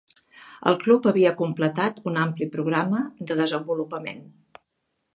[0.71, 4.29] El club havia completat un ampli programa de desenvolupament.